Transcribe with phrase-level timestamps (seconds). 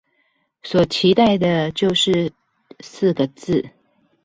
[0.63, 2.33] 所期待的就是
[2.79, 3.69] 四個字